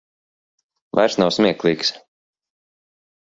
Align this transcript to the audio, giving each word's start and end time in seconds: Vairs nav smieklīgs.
Vairs 0.99 1.17
nav 1.23 1.33
smieklīgs. 1.37 1.93